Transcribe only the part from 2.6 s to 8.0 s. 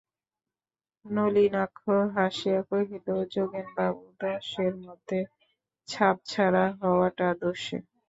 কহিল, যোগেনবাবু দশের মধ্যে খাপছাড়া হওয়াটা দোষের।